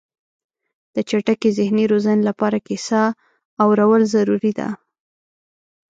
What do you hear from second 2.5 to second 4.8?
کیسه اورول ضروري وه.